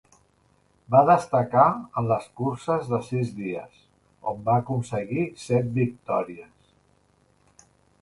[0.95, 1.65] Va destacar
[2.01, 3.85] en les curses de sis dies
[4.35, 7.67] on va aconseguir set victòries.